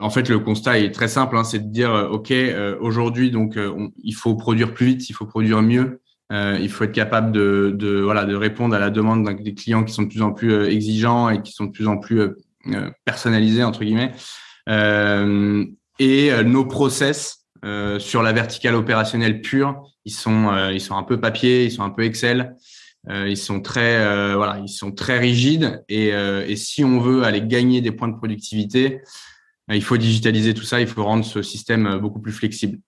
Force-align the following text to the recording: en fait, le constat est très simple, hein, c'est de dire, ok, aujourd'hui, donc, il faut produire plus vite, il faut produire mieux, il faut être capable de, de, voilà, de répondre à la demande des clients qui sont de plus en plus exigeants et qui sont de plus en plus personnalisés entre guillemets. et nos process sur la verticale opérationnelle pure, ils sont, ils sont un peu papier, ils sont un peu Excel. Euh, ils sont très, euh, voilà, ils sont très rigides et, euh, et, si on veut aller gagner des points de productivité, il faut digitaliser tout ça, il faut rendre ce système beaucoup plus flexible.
en 0.00 0.10
fait, 0.10 0.28
le 0.28 0.38
constat 0.38 0.78
est 0.78 0.90
très 0.90 1.08
simple, 1.08 1.36
hein, 1.36 1.44
c'est 1.44 1.58
de 1.58 1.72
dire, 1.72 2.08
ok, 2.10 2.32
aujourd'hui, 2.80 3.30
donc, 3.30 3.58
il 4.02 4.14
faut 4.14 4.34
produire 4.34 4.74
plus 4.74 4.86
vite, 4.86 5.10
il 5.10 5.12
faut 5.12 5.26
produire 5.26 5.62
mieux, 5.62 6.00
il 6.30 6.68
faut 6.68 6.84
être 6.84 6.92
capable 6.92 7.32
de, 7.32 7.74
de, 7.76 8.00
voilà, 8.00 8.24
de 8.24 8.34
répondre 8.34 8.74
à 8.74 8.78
la 8.78 8.90
demande 8.90 9.28
des 9.42 9.54
clients 9.54 9.84
qui 9.84 9.92
sont 9.92 10.02
de 10.02 10.08
plus 10.08 10.22
en 10.22 10.32
plus 10.32 10.64
exigeants 10.66 11.28
et 11.28 11.42
qui 11.42 11.52
sont 11.52 11.66
de 11.66 11.70
plus 11.70 11.86
en 11.86 11.98
plus 11.98 12.30
personnalisés 13.04 13.64
entre 13.64 13.84
guillemets. 13.84 14.12
et 15.98 16.30
nos 16.44 16.64
process 16.64 17.46
sur 17.98 18.22
la 18.22 18.32
verticale 18.32 18.74
opérationnelle 18.74 19.40
pure, 19.40 19.82
ils 20.04 20.12
sont, 20.12 20.70
ils 20.72 20.80
sont 20.80 20.96
un 20.96 21.02
peu 21.02 21.20
papier, 21.20 21.64
ils 21.64 21.72
sont 21.72 21.82
un 21.82 21.90
peu 21.90 22.04
Excel. 22.04 22.56
Euh, 23.08 23.28
ils 23.28 23.36
sont 23.36 23.60
très, 23.60 23.96
euh, 23.96 24.36
voilà, 24.36 24.58
ils 24.58 24.68
sont 24.68 24.92
très 24.92 25.18
rigides 25.18 25.82
et, 25.88 26.12
euh, 26.12 26.44
et, 26.46 26.56
si 26.56 26.84
on 26.84 27.00
veut 27.00 27.22
aller 27.22 27.40
gagner 27.40 27.80
des 27.80 27.92
points 27.92 28.08
de 28.08 28.16
productivité, 28.16 29.00
il 29.76 29.82
faut 29.82 29.96
digitaliser 29.96 30.54
tout 30.54 30.64
ça, 30.64 30.80
il 30.80 30.86
faut 30.86 31.04
rendre 31.04 31.24
ce 31.24 31.42
système 31.42 31.98
beaucoup 31.98 32.20
plus 32.20 32.32
flexible. 32.32 32.78